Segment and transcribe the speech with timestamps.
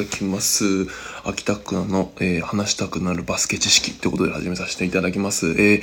[0.00, 0.86] だきます。
[1.24, 5.48] 秋田区の、えー、話したくなるバスケ知識ということで始めさせていただきます。
[5.48, 5.82] えー、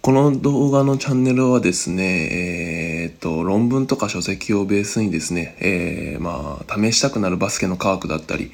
[0.00, 8.52] この動画のチャンネルはですね、えー、っと、論文とか書籍をベースにですね、え、まあ、試したくなるバスケの科学だったり、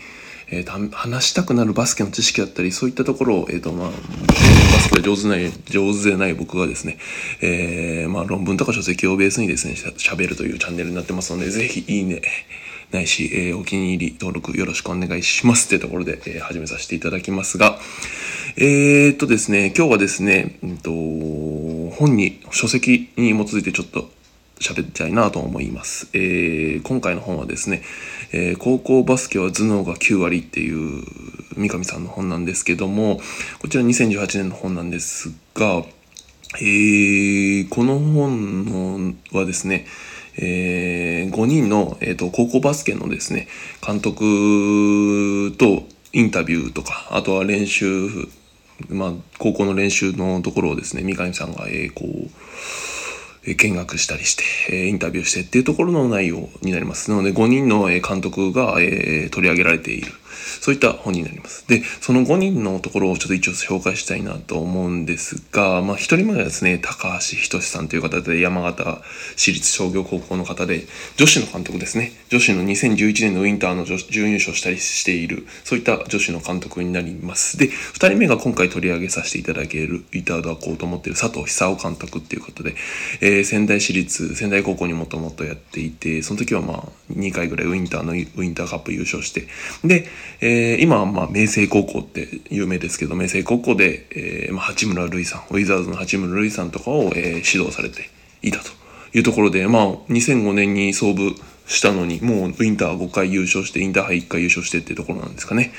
[0.51, 3.95] えー、話したくなるバスケの知識だったり、そういったところを、えっ、と、まあ、バ
[4.81, 6.99] スケが上手ない、上手でない僕がですね、
[7.41, 12.23] えー、まあ、論文とか書籍をベースにですね、喋るというチャンネルになってますので、ぜひ、いいね、
[12.91, 17.79] ないし、えー、お気に入り登録よろしくお願いしますというところで、えー、始めさせていただきますが、
[18.57, 20.91] えー、っとですね、今日はですね、うんと、
[21.97, 24.11] 本に、書籍に基づいてちょっと
[24.59, 26.09] 喋っちゃいなと思います。
[26.13, 27.83] えー、今回の本はですね、
[28.33, 31.05] えー、高校バスケは頭脳が9割っていう
[31.57, 33.21] 三上さんの本なんですけども、
[33.61, 35.85] こちら2018年の本なんですが、
[36.57, 39.87] えー、この本のはですね、
[40.41, 43.49] えー、5人の、えーと、高校バスケのですね、
[43.85, 48.09] 監督とインタビューとか、あとは練習、
[48.89, 54.37] まあ、高校の練習のところをですね、三上さんが、えー、こう、見学したりし
[54.69, 57.11] て、インタビューしてっていうところの内容になります。
[57.11, 60.13] なので5人の監督が取り上げられている。
[60.61, 61.67] そういった本になります。
[61.69, 69.03] で、その5人のところをちょっと一応紹介したいなと思うんですが、まあ、1人目がですね、高橋仁さんという方で、山形
[69.37, 70.87] 市立商業高校の方で、
[71.17, 72.13] 女子の監督ですね。
[72.29, 77.57] 女子の2011年のウィンターの準優勝したりしている、そういった女子の監督になります。
[77.57, 82.75] で、2人目が今回取り上げさせていただける、いただこうと思っている佐藤久夫監督っていうことで、
[83.21, 89.47] えー、仙台市立、仙台高校にもともとやっていて、その時はまあ、2回ぐらいウィンターのウィンターカップ優勝して、
[89.85, 90.07] で、
[90.41, 98.09] えー、今はまあ明星高校って有名ですけど、明星高校で、えー、まあ八村塁さん、ウィザーズの八村塁さんとかを、えー、指導されて
[98.43, 98.71] いたと
[99.15, 101.35] いうところで、まあ2005年に創部
[101.67, 105.73] したのに、もうウィンター5回優勝して、インターハイ1回優勝してっていうところなんですかね。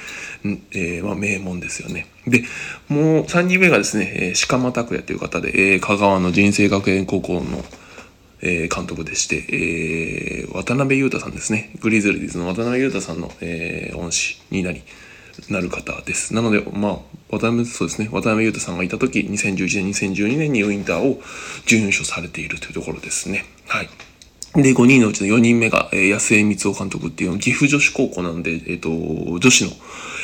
[0.71, 2.07] えー、まあ名門ですよね。
[2.27, 2.43] で、
[2.89, 7.63] もう3人目がですね、えー、鹿間拓也という方で、えー、香川の人生学園高校の
[8.41, 11.71] えー、監督でして、えー、渡辺裕太さんですね。
[11.81, 14.83] グリズリーズの渡辺裕太さんの、えー、恩師になり、
[15.49, 16.33] なる方です。
[16.33, 16.97] なので、まあ、
[17.29, 21.21] 渡辺、そうですね、渡辺裕太さんがいた時、2011年、2012年にウィンターを
[21.65, 23.45] 準優勝されているというところですね。
[23.67, 23.89] はい。
[24.55, 29.71] で、5人のうちの4人目が、えー、安江光夫監督っていう岐阜女子高校なんで、えっ、ー、と、女子の、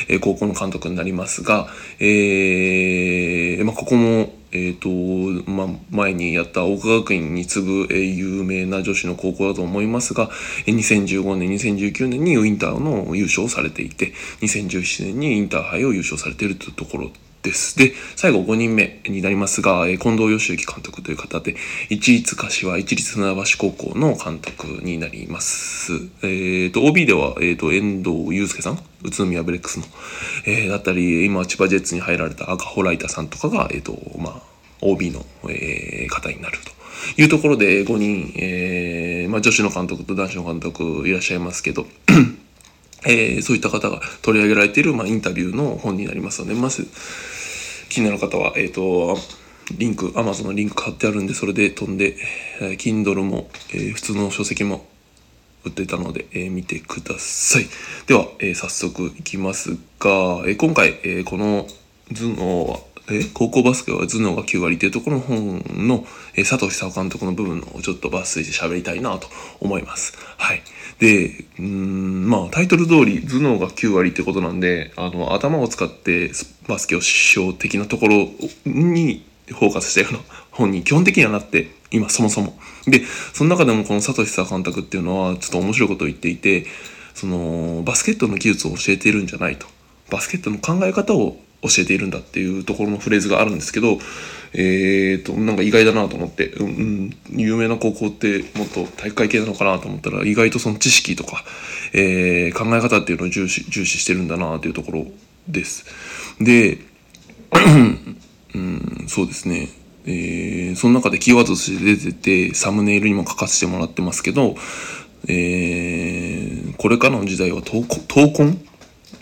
[0.08, 1.68] えー、高校の監督になりますが、
[2.00, 10.30] えー、まあ、ここも、えっ、ー、と、まあ、前にやった桜花学院に次ぐ、えー、有名な女子の高校だと思いますが、
[10.66, 17.12] 2015年、2019年にウィンターの優勝をされていて、2017年にインターハイを優勝されているというところ
[17.46, 17.78] です。
[17.78, 21.56] で、最後5人目になりますが、え近藤義行監督という方で、
[21.90, 25.94] 一律柏一律船橋高校の監督になります。
[26.24, 29.86] えっ、ー、と、OB では、えっ、ー、と、遠藤祐介さん宇都宮ブレックスの、
[30.46, 34.42] えー、だったり、今、千葉ジェッツに入られた赤穂ライターさんとかが、えっ、と、まあ、
[34.82, 36.58] OB の、え方になる
[37.16, 41.86] というところで5人、えまあ、女子の監督と男子の監督いらっしゃいますけど、
[43.06, 46.88] えそういった方が取り上げられている、まあ、インタビューの本になりますので、まず、
[47.96, 49.18] 気になる方は、えっ、ー、と、
[49.78, 52.18] リンク、Amazon のリンク貼ってあるんで、それで飛んで、
[52.60, 54.86] えー、Kindle も、えー、普通の書籍も
[55.64, 57.68] 売ってたので、えー、見てください。
[58.08, 61.68] では、えー、早速いきますが、えー、今回、えー、この
[62.14, 62.80] 頭脳は、
[63.10, 66.06] え高校バスケは頭脳が9割というところの本の、
[66.36, 69.28] え佐藤久夫監督の部分をちょっと抜粋して喋りたいなと
[69.60, 70.18] 思います。
[70.38, 70.62] はい。
[71.00, 76.32] で、うん、まあタイトル通り頭脳が9割ってことなんで、あの、頭を使って
[76.68, 78.28] バスケをしよう的なところ
[78.66, 80.20] にフォーカスしたような
[80.52, 82.58] 本に基本的にはなって、今そもそも。
[82.88, 86.66] で、その中でもこの佐藤久夫監督っていうのはちょっと面白いことを言っていて、
[87.14, 89.68] その、バスケットの技術を教えているんじゃないと。
[90.10, 91.38] バスケットの考え方を
[91.68, 94.00] 教えているんだっていうところのフレーズがあるんですけど、
[94.54, 101.44] えーと、なんか意外だなと思って、うん、有名な高校ってもっと体育会系なのかなと思ったら、意外とその知識とか、
[101.94, 105.06] えー、考え方っていうのを重視、重視してるんだなというところ
[105.48, 105.86] です。
[106.40, 106.80] で、
[108.54, 109.70] うん、そうですね。
[110.08, 114.56] えー、その中でキーワードとして出てて、サムネイルにも書かせてもらってますけど、
[115.28, 118.60] えー、これからの時代は闘魂？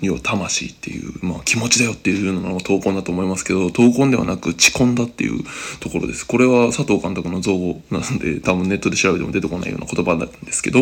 [0.07, 5.43] 要は魂っていう、まあ気持ちだよっていうのが闘魂だと思いますけど、闘魂ではなく地魂だっていう
[5.79, 6.25] ところです。
[6.25, 10.79] これは佐藤監督の造語なので、多分ネットで調べても出てこないような言葉なんですけど、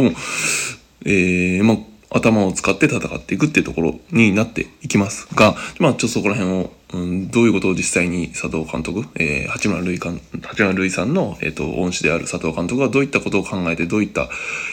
[1.06, 1.78] えー、まあ、
[2.14, 14.28] 頭を使って戦っていくっていうところになっていきますが、まあ、ちょっとそこら辺を、うん、どういうことを実際に佐藤監督、えー、八村塁監、八村塁さんの、えっ、ー、と、恩師である佐藤監督がどういったことを考えて、どういった、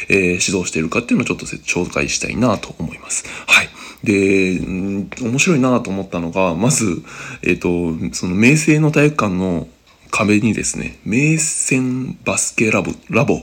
[0.08, 3.24] えー、指導しているかっていうのをちょっと紹介したいなと思います。
[3.46, 3.68] はい。
[4.04, 7.02] で、面白いなと思ったのが、まず、
[7.42, 7.68] えっ、と、
[8.12, 9.66] その名声の体育館の
[10.10, 13.40] 壁にですね、名戦バスケラボ、ラボ、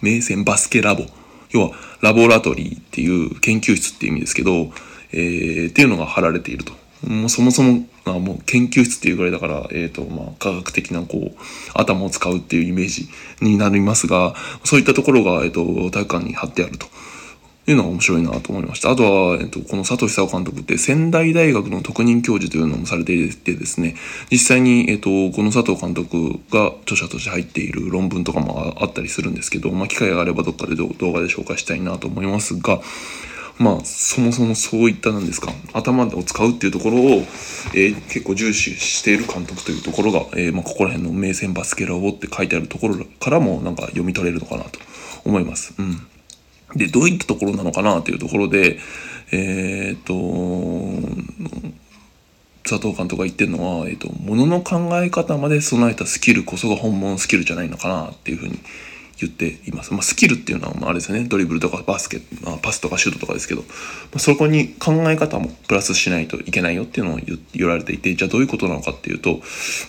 [0.00, 1.04] 名戦バスケラボ、
[1.50, 1.70] 要は
[2.00, 4.70] ラボラトリーっていう研究室っていう意味ですけど、
[5.12, 6.72] えー、っていうのが貼られていると。
[7.06, 11.36] もうそもそもあもう研究室っていうぐらいだから、えっ、ー、と、まあ、科学的なこう、
[11.74, 13.08] 頭を使うっていうイメージ
[13.40, 14.34] になりますが、
[14.64, 16.86] そういったところが、えっ、ー、と、体育館に貼ってあると。
[17.66, 18.90] いうのが面白いなと思いました。
[18.90, 23.94] あとは、えっと、この佐藤久夫監督って仙台大学の特任教授というのもされていてですね、
[24.30, 32.80] 実際に、えっと、この佐藤監督が著者として入っている論文とかもあったりするんですけど、まあ、機会があればどっかで動画で紹介したいなと思いますが、
[33.58, 37.00] まあ、そもそもそういったなんですか、頭を使うっていうところを、
[37.74, 44.80] えー、結構重視している監督というところが、えー、まあ、ここら辺の名戦バスケラボって書いてあるところからもなんか読み取れるのかなと
[45.24, 45.74] 思います。
[45.78, 46.06] うん。
[46.76, 48.78] で、どういったところなのかなというところで、
[49.30, 50.12] えー、っと、
[52.64, 58.58] 佐藤監督が言ってるのは、えっと、ものの考え方まで備えたスキルこそが本物のスキルじゃないのかなっていうふうに
[59.18, 59.92] 言っています。
[59.92, 61.26] まあ、スキルっていうのは、まあ、あれですよね。
[61.28, 63.66] ドリブルとかバスケ、まあ、パスとかシュートとかですけど、ま
[64.16, 67.18] あ、そこに考え方もプラスしないといけないよっていうのを
[67.54, 69.40] 言われていて、じゃあどういうことなのかっていうと、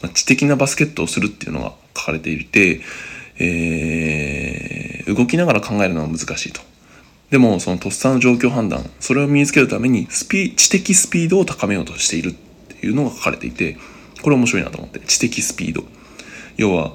[0.01, 2.81] まあ、知的なバスケットをするっていうのが書かれていて、
[3.39, 6.72] えー、動きながら考えるのは難しいと。
[7.33, 12.33] でも、そのとっさの状況判断、それを身につけるためにスピ、知的スピードを高めようとしているっ
[12.77, 13.75] ていうのが書かれていて、
[14.21, 15.83] これ面白いなと思って、知的スピード。
[16.57, 16.93] 要は、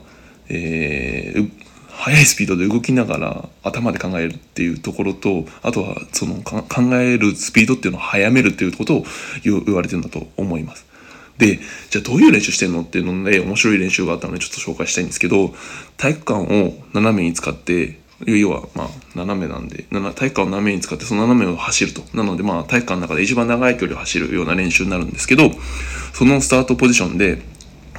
[0.49, 1.51] えー、
[1.89, 6.63] 速いスピードで動きながら頭で考えるっていうところと、あとはその考
[6.95, 9.05] えるスピードっていうのを速めるっていうことを
[9.43, 10.87] 言われてるんだと思います。
[11.39, 11.59] で、
[11.91, 15.53] じゃあどういう練習してんのっていうので面白い練習があったのでちょっと紹介したいんですけど、
[15.97, 22.03] 体育館を斜めに使って要は、まあ、斜めなんで、体育館を斜めに使って、その斜めを走ると。
[22.15, 25.51] なので、まあ、体育館の中で一番長い距離を走るような練習になるんですけど、
[26.13, 27.41] そのスタートポジションで、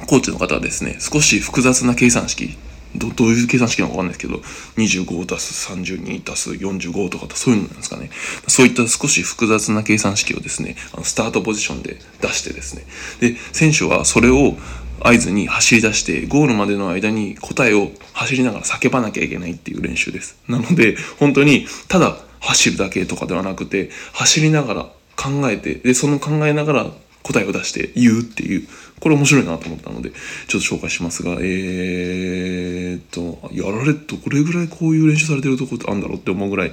[0.06, 2.56] コーチの方はですね、少し複雑な計算式、
[2.96, 4.42] どどういう計算式なのかわかんないですけど、
[4.76, 8.10] 25足す32足す45とかそういうのなんですかね。
[8.48, 12.84] そういった少し複雑な計算式をですね、あのスタートポジションで出してですね。
[13.20, 14.56] で、選手はそれを
[15.00, 20.38] 合図に走り出してゴールまでの間に答えを走りながら叫ばなきゃいけないっていう練習です。
[20.48, 24.82] なので本当にただ走るだけとかではなくて走りながら
[25.16, 26.86] 考えてでその考えながら
[27.22, 28.66] 答えを出して言うっていう
[28.98, 30.10] これ面白いなと思ったので
[30.48, 36.72] ちょっと紹介しますがえー、っとやられどれぐらいこういう練習されてるとこってあるんだろうって思うぐらい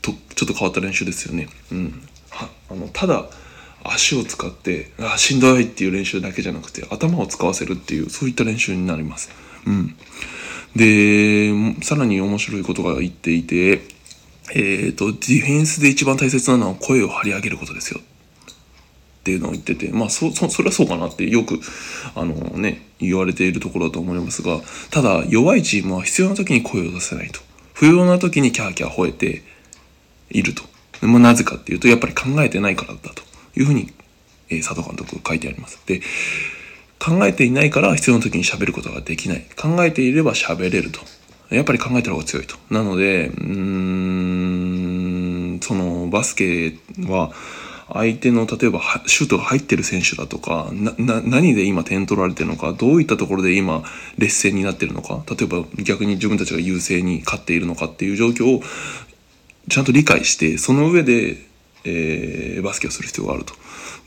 [0.00, 1.48] とちょっと変わった練習ですよね。
[1.72, 3.26] うん、はあのただ
[3.84, 9.30] 足を使ってあしんどいっていう練習だけじゃなくて頭を使わせるっていうそういった練習になります。
[9.66, 9.96] うん、
[10.76, 13.82] でさらに面白いことが言っていて、
[14.54, 21.58] えーと、ディフェンスで一番大切なのは声を張り上げることですよっていうのを言っててまあそそそれはそうかなってよく
[22.14, 24.60] あのね言われているところだと思いますが
[24.90, 27.40] ただ弱いチームは必要な時に声を出せないと
[27.72, 29.42] 不要な時にキャーキャー吠えて
[30.30, 30.62] いると。
[31.00, 33.23] まあ、なぜかっていうとやっぱり考えてないからだと。
[33.56, 33.92] いうふうに、
[34.50, 35.80] えー、佐藤監督書いてあります。
[35.86, 36.00] で、
[36.98, 39.46] 考えていないから必要な時に喋ることができない。
[39.56, 41.00] 考えていれば喋れると。
[41.50, 42.56] やっぱり考えた方が強いと。
[42.70, 43.44] なので、うー
[45.56, 47.32] ん、そのバスケは、
[47.92, 53.82] 相手の例えばシュートが入ってる選手だとか何で今点取られてるのかどういったところで今
[54.16, 58.62] 劣勢になってるのか例えば逆に自分たちが優勢に勝っているのかっていう状況を
[59.68, 61.36] ちゃんと理解してその上で
[61.84, 63.54] えー、バスケをする必要があると。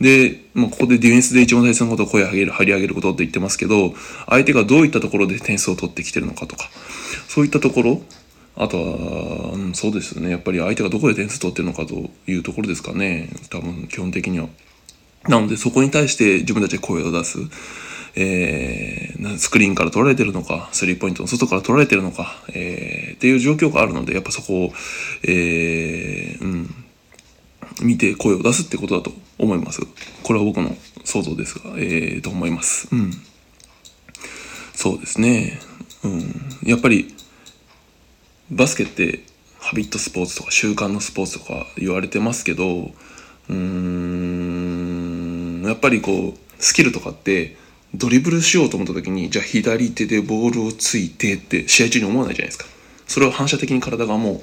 [0.02, 3.94] で、まあ、ここでディフェンスで一番大切なことは声を上げる、張り上げることって言ってますけど、
[4.28, 6.70] 相手がどういったところで点数を取ってきてるのかとか、
[7.28, 8.02] そういったところ、
[8.56, 10.32] あとは、うん、そうですね。
[10.32, 13.30] やっぱり相手がどこで点数取ってるのかというところですかね。
[13.50, 14.48] 多分、基本的には。
[15.28, 17.40] なので、そこに対して自分たちで声を出す。
[18.20, 24.74] えー、スクリーンから取られてるのか、スリーポイントの外から取られてるのか、えー、っていう状況があるので、やっぱそこを、
[25.22, 26.76] えー、うん、
[27.84, 29.82] 見て声を出すってことだと思います。
[30.24, 32.88] これは僕の想像ですが、えー、と思います。
[32.92, 33.12] うん。
[34.74, 35.60] そうですね。
[36.04, 36.34] うん。
[36.64, 37.16] やっぱり、
[38.52, 39.24] バスケって
[39.60, 42.92] ハビットスポーツとか習慣のスポーツとか言われてますけど、
[43.50, 47.56] うーん、やっぱりこう、スキルとかって、
[47.96, 52.66] ドリブルしようと思った時に、じゃあ左手でボールをついてって試合中に思わないじゃないですか。
[53.08, 54.42] それを反射的に体がもう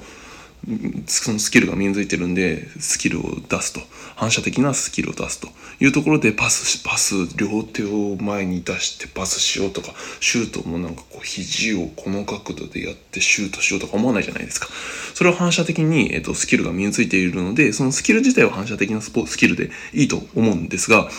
[1.07, 3.81] そのスキルが身についてるんでスキルを出すと。
[4.15, 5.49] 反射的なスキルを出すと。
[5.79, 14.67] いうところでパスしパス両手を前に出してパスしようとかシュートもなんかこう肘をこの角度でやってシュートしようとか思わないじゃないですか。
[15.13, 21.09] それは反射的に、えっと、スキルが身についているのでそのスキル自体は反射的なスポスキルでいいと思うんですが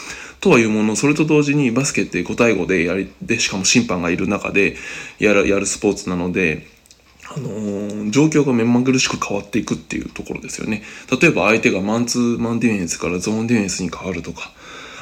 [0.41, 4.77] とはいうものそれと同時にバスケって5対5でやりでしかも審判がいる中で
[5.19, 6.67] やるやるスポーツなので
[7.29, 10.83] あのー、状況が目まぐるしく変わっていくっていうところですよね。
[11.21, 14.53] 例えば相手がマンツーマンディフェンスからゾーンディフェンスに変わるとか、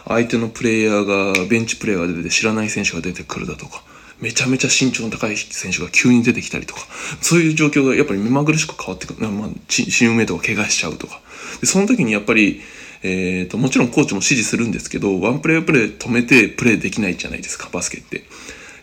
[0.06, 3.82] 相手のプレイヤーが、ベンチプレイヤーが出て知らない選手が出てくるだとか、
[4.20, 6.80] めちゃめちゃ身長の高い選手が急に出てきたりとか、
[7.20, 9.20] そういう状況がやっぱり目まぐるしく変わっていく。
[9.22, 11.20] まあ、チームメイトが怪我しちゃうとか。
[11.60, 12.60] で、その時にやっぱり、
[13.02, 18.24] えっ、ー、と、もちろんコーチも指示するんですけど、ワンプレープレー止めてプレーできないじゃないですか、バスケって。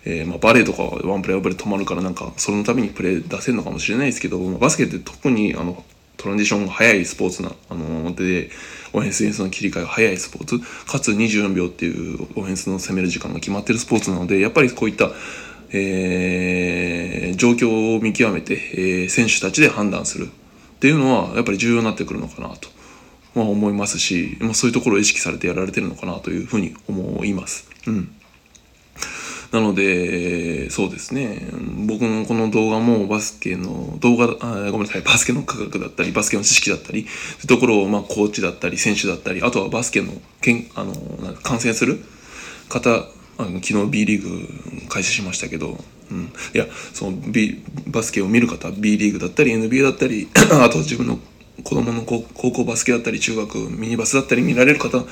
[0.06, 5.84] えー、まあ、バレーとかワンプレーワンプレー止まるからなんかそのためにプレー出せるのかもしれないですけど、まあ、バスケって特にあの
[6.22, 8.52] トランジションが早いスポーツな、あので、
[8.94, 15.10] オフェンスディフェンスの切り替えが早いスポーツ、かつ24秒っていうオフェンスの攻める時間が決まってるスポーツなので、やっぱりこういった、
[15.72, 20.30] えー、状況を見極めて、えー、選手たちで判断するっ
[20.80, 22.70] ていうのは、やっぱり重要になってくるのかなと、
[23.34, 27.68] まあ、思いますし、まあ、そういうところを意識されてやられてるのかなというふうに思います。
[27.88, 28.16] うん。
[29.52, 31.46] なので、そうですね。
[31.86, 40.94] 僕のこの動画もバスケの動画、あごめんなさい、バスケの科学だったり、バスケの知識だったり、そういうところを、まあ、コーチだったり、選手だったり、あとはバスケのけんあの
[41.44, 42.02] 観戦する
[42.70, 42.90] 方、
[43.38, 45.78] あの昨日 B リーグ開始しましたけど、
[46.12, 50.30] うん、いやその、B、バスケを見る方 B リーグだったり NBA だったり
[50.64, 51.20] あと自分の
[51.64, 55.04] 子供の高校バスケだったり中学ミニバスだったり見られる方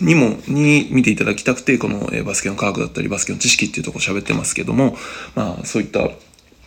[0.00, 4.96] にもに見ていただきたくてこのバスケの科学だったりバスケの知識っていうところ喋ってますけども
[5.34, 6.00] まあそういった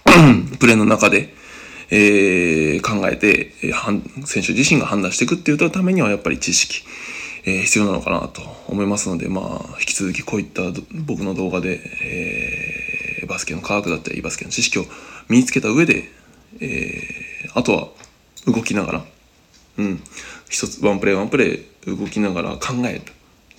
[0.60, 1.34] プレーの中で、
[1.90, 3.52] えー、考えて
[4.26, 6.84] 選手自身が判断していくっていうためにはやっぱり知識、
[7.46, 10.62] えー、必要なのかなと思いますのでまあ引き続きこういった
[11.06, 11.82] 僕の動画で、
[13.22, 14.86] えー、バスケの科学だったりバスケの知識を
[15.28, 16.04] 身につけた上で、
[16.62, 17.88] えー、あとは
[18.48, 19.06] 動きながら
[19.78, 20.04] うん、
[20.50, 23.02] 一つワンプレーワンプレー動きながら考える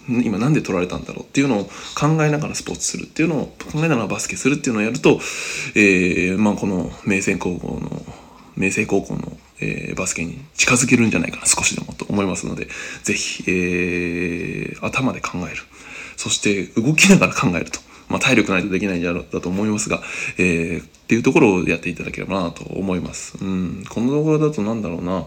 [0.08, 5.18] 今なんで取られたんだろうっていうのを考えながらスポーツするっていうのを考えながらバスケするっていうのをやると、
[5.74, 7.90] えーまあ、この明星高校の
[8.56, 12.68] 明星高校の、えー、バスケに近づけるんじゃないかな少しでもと思いますので
[13.02, 15.62] ぜひ、えー、頭で考える
[16.16, 17.80] そして動きながら考えると。
[18.08, 20.00] まあ、体力ないとできないんだと思いますが、
[20.38, 23.36] えー、っていうところをやっていただければなと思います。
[23.42, 25.26] うん、この動画だとなんだろうな。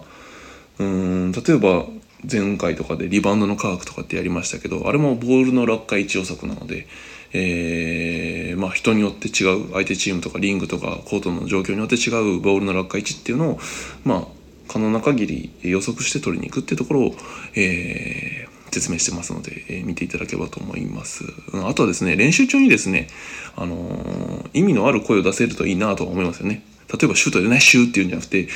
[0.79, 1.85] うん例えば
[2.29, 6.87] 前回とかでリバウンドの科学とかってやりましたけどあれもボールの落下位置予測なので、
[7.33, 13.59] えー、まあ人によって違う相手チームとかリングとかコートの状況によって違うボールの落下位置っていうのを
[14.03, 14.23] まあ
[14.67, 17.15] 可能な限り予測して取りに行くっていうところを、
[17.55, 21.23] えー、説明してますので、えー、見ていただければと思います。
[21.65, 23.07] あとはですね、練習中にですね、
[23.55, 26.63] あのー、意味のある声を出せるといいなと思いますよね。
[26.91, 28.47] 例えばシュートでね、シューっていうんじゃなくて、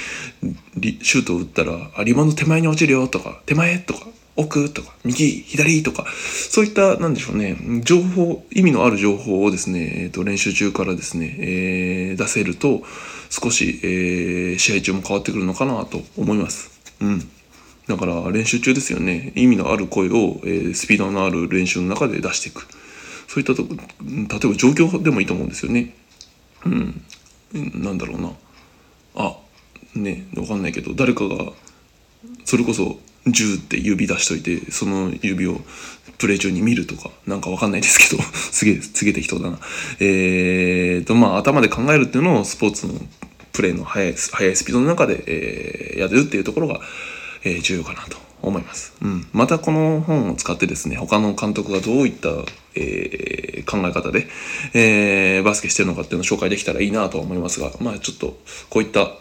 [1.04, 6.06] シュートを打ったら、あ、リバウンド手前に落ちるよとか、手前とか、奥とか、右、左とか、
[6.50, 12.82] そういった、なんでしょうね、情報、意味のある情報をですね、えっ、ー、と、練習中からですね、えー、出せると、
[13.30, 16.72] 少し、えー、試合中も変わってくるのかなと思います。
[17.02, 17.30] うん。
[17.88, 19.34] だから練習中ですよね。
[19.36, 22.66] 意味のある声を、えー、スピードのある練習の中で出していく。
[23.28, 25.96] そういったとこ、例えば状況でもいいと思うんですよね。
[26.66, 27.04] うん。
[27.54, 28.32] なんだろうな。
[29.16, 29.38] あ
[29.96, 31.52] ね分かんないけど誰かが
[32.46, 35.62] それこそ10って指出しといてその指を
[36.18, 39.60] プレイ中に見るとかなんか分かんないですけど すげえすげえ適当だな。
[40.00, 42.94] えーとまあ頭で考えるっていうのをスポーツの
[43.52, 46.82] プレイの速い速いスピードの中で、えー、やるっていうところが、
[47.44, 48.18] えー、重要かなと。
[48.44, 48.94] 思います。
[49.02, 49.28] うん。
[49.32, 52.30] またこの本を使ってですね、他の監督がどういった、
[52.76, 54.28] えー、考え方で、
[54.74, 58.38] えー、バスケしてるのかっていうのを紹介できたらいいなと思いますが、まあちょっと
[58.70, 59.12] こういった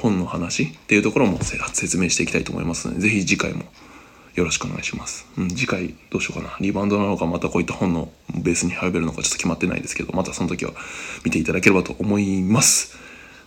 [0.00, 3.64] 本の話っていうところも説明していきたいと思いますので、ぜひ次回も
[4.34, 5.26] よろしくお願いします。
[5.36, 6.56] うん、次回どうしようかな。
[6.60, 10.72] リバウンドなのか、またこういった本のベースに入れるのかちょっと決まってないですけど、またその時は
[11.24, 13.01] 見ていただければと思います。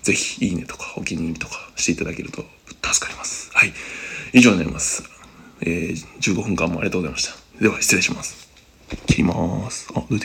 [0.05, 2.45] ぜひ、いいねとか、お気に入りとかしていただけると
[2.83, 3.49] 助かります。
[3.55, 3.73] はい。
[4.33, 5.03] 以上になります。
[5.61, 7.33] えー、15分間もありがとうございました。
[7.59, 8.47] では、失礼します。
[9.07, 9.87] 切ります。
[9.95, 10.23] あ、どうやって